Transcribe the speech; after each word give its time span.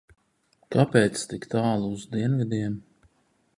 Kāpēc 0.75 1.25
tik 1.35 1.45
tālu 1.53 1.93
uz 1.99 2.07
dienvidiem? 2.17 2.81